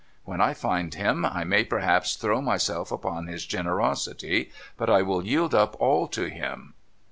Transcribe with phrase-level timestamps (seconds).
[0.25, 5.23] 'When I find him, I may perhaps throw myself upon his generosity; but I will
[5.23, 6.73] yield up all to him.